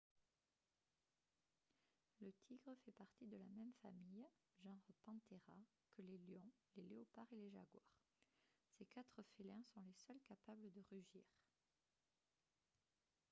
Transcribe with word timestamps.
le 2.21 2.31
tigre 2.47 2.73
fait 2.83 2.91
partie 2.93 3.27
de 3.27 3.37
la 3.37 3.45
même 3.55 3.71
famille 3.83 4.25
genre 4.63 4.81
panthera 5.05 5.59
que 5.95 6.01
les 6.01 6.17
lions 6.17 6.51
les 6.75 6.85
léopards 6.87 7.31
et 7.33 7.35
les 7.37 7.51
jaguars. 7.51 7.99
ces 8.79 8.85
quatre 8.87 9.21
félins 9.37 9.61
sont 9.63 9.81
les 9.81 9.93
seuls 9.93 10.19
capables 10.27 10.71
de 10.73 10.81
rugir 10.89 11.23